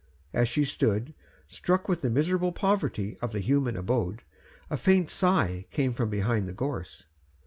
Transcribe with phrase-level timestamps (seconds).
[0.33, 1.13] As she stood,
[1.47, 4.23] struck with the miserable poverty of the human abode,
[4.67, 7.05] a faint sigh came from behind the gorse.